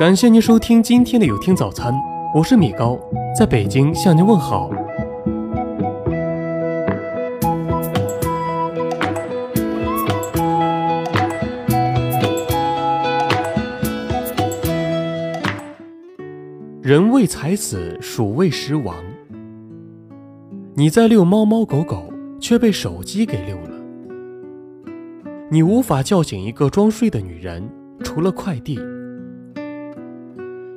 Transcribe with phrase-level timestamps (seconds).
[0.00, 1.92] 感谢您收听今天的有听早餐，
[2.34, 2.98] 我是米高，
[3.38, 4.70] 在北京向您问好。
[16.80, 18.96] 人为财死，鼠为食亡。
[20.76, 22.10] 你在遛猫猫狗狗，
[22.40, 23.76] 却被手机给遛了。
[25.50, 27.70] 你无法叫醒一个装睡的女人，
[28.02, 28.80] 除了快递。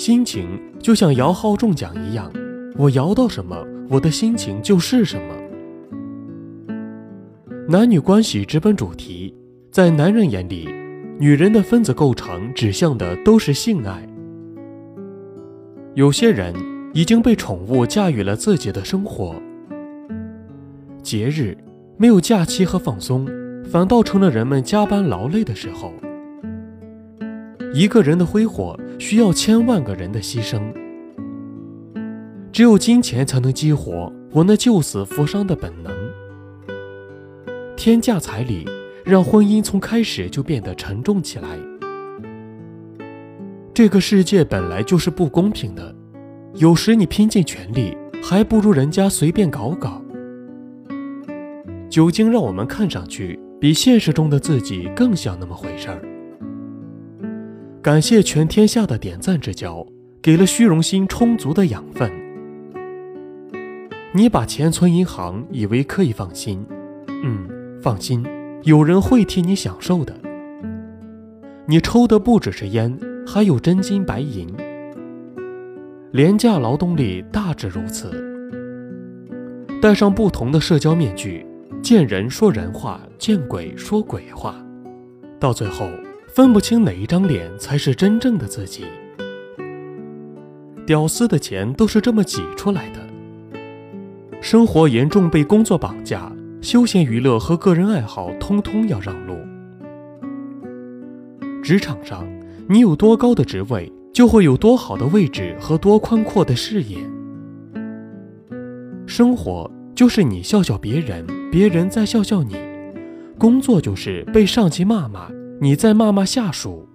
[0.00, 2.32] 心情就像摇号中奖一样，
[2.78, 5.34] 我摇到什么，我的心情就是什么。
[7.68, 9.34] 男女关系直奔主题，
[9.70, 10.66] 在男人眼里，
[11.18, 14.08] 女人的分子构成指向的都是性爱。
[15.92, 16.54] 有些人
[16.94, 19.34] 已经被宠物驾驭了自己的生活，
[21.02, 21.54] 节日
[21.98, 23.28] 没有假期和放松，
[23.70, 25.92] 反倒成了人们加班劳累的时候。
[27.72, 30.60] 一个人的挥霍需要千万个人的牺牲，
[32.52, 35.90] 只有金钱才能激活我那救死扶伤的本能。
[37.78, 38.68] 天价彩礼
[39.02, 41.48] 让婚姻从开始就变得沉重起来。
[43.72, 45.96] 这个世界本来就是不公平的，
[46.56, 50.02] 有时你拼尽全力，还不如人家随便搞搞。
[51.88, 56.02] 酒精让我们看上去比现实中的自己更像那么回事儿。
[57.82, 59.86] 感谢全天下的点赞之交，
[60.20, 62.12] 给了虚荣心充足的养分。
[64.12, 66.62] 你把钱存银行，以为可以放心，
[67.24, 67.48] 嗯，
[67.80, 68.22] 放心，
[68.64, 70.14] 有人会替你享受的。
[71.64, 74.46] 你抽的不只是烟，还有真金白银。
[76.12, 78.10] 廉价劳动力大致如此。
[79.80, 81.46] 戴上不同的社交面具，
[81.82, 84.62] 见人说人话，见鬼说鬼话，
[85.38, 85.88] 到最后。
[86.32, 88.84] 分不清哪一张脸才是真正的自己。
[90.86, 93.00] 屌丝的钱都是这么挤出来的。
[94.40, 99.34] 生活严重被工作绑架，休闲娱乐和个人爱好通通要让路。
[101.62, 102.26] 职场上，
[102.68, 106.98] 你有多高的职位，就会有多好的位置和多宽阔的视野。
[109.06, 112.54] 生活就是你笑笑别人，别人再笑笑你；
[113.36, 115.28] 工作就是被上级骂骂。
[115.62, 116.88] 你在骂骂下属，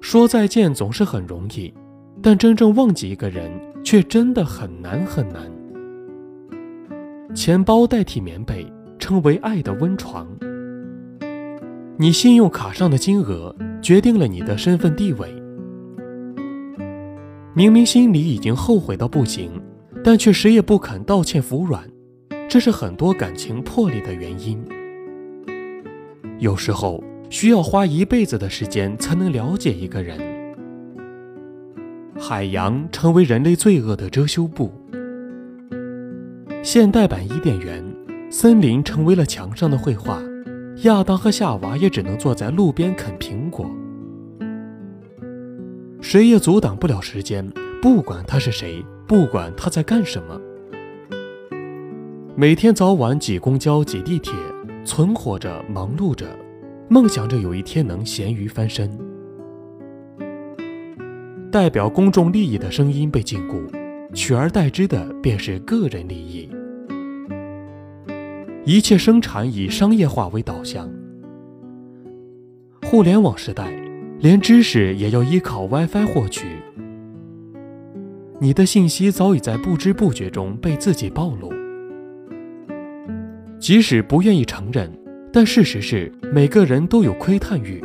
[0.00, 1.70] 说再见总是很容易，
[2.22, 3.52] 但真正忘记一个人
[3.84, 5.42] 却真的很难很难。
[7.34, 8.66] 钱包代替棉被，
[8.98, 10.26] 成为爱的温床。
[11.98, 15.28] 你信用卡上的金额决定了你的身份地位。
[17.52, 19.50] 明明心里已经后悔到不行，
[20.02, 21.84] 但却谁也不肯道歉服软，
[22.48, 24.64] 这是很多感情破裂的原因。
[26.44, 30.20] 有时候需要花一辈子的时间才能了解一个人。
[32.20, 34.70] 海洋成为人类罪恶的遮羞布。
[36.62, 37.82] 现代版伊甸园，
[38.28, 40.20] 森林成为了墙上的绘画，
[40.82, 43.64] 亚当和夏娃也只能坐在路边啃苹果。
[46.02, 47.50] 谁也阻挡不了时间，
[47.80, 50.38] 不管他是谁，不管他在干什么。
[52.36, 54.34] 每天早晚挤公交、挤地铁。
[54.84, 56.26] 存活着，忙碌着，
[56.88, 58.90] 梦想着有一天能咸鱼翻身。
[61.50, 63.62] 代表公众利益的声音被禁锢，
[64.12, 66.48] 取而代之的便是个人利益。
[68.64, 70.90] 一切生产以商业化为导向。
[72.84, 73.72] 互联网时代，
[74.20, 76.46] 连知识也要依靠 WiFi 获取。
[78.40, 81.50] 你的信息早已在不知不觉中被自己暴露。
[83.64, 84.92] 即使不愿意承认，
[85.32, 87.82] 但事实是每个人都有窥探欲。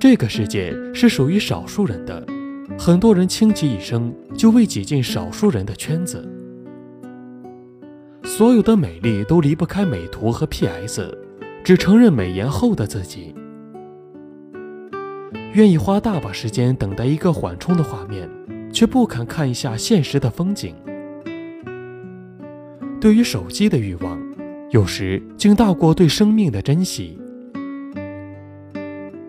[0.00, 2.26] 这个世界是属于少数人的，
[2.76, 6.28] 很多人倾其一生就为挤进少数人的圈子。
[8.24, 11.16] 所有的美丽都离不开美图和 PS，
[11.62, 13.32] 只承认美颜后的自己。
[15.52, 18.28] 愿意花大把时间等待一个缓冲的画面，
[18.72, 20.74] 却不肯看一下现实的风景。
[23.00, 24.18] 对于手机的欲望，
[24.70, 27.16] 有时竟大过对生命的珍惜。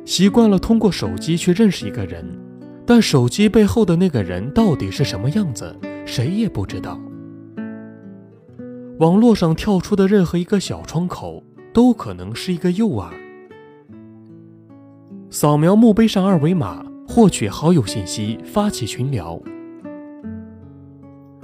[0.06, 2.26] 习惯了通过手机去认识一个人，
[2.84, 7.00] 但手机背后的那个人到底是什么样子，谁也不知道。
[8.98, 13.10] 网络上跳出的任何一个小窗口，都可能是一个诱饵。
[15.30, 19.40] 扫描墓碑上二维码，获取好友信息，发起群聊。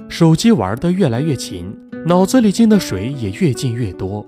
[0.08, 1.72] 手机玩的越来越勤。
[2.08, 4.24] 脑子里进的水也越进越多。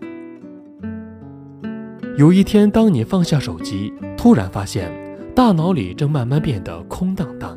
[2.17, 4.91] 有一天，当你放下手机，突然发现
[5.33, 7.57] 大脑里正慢慢变得空荡荡。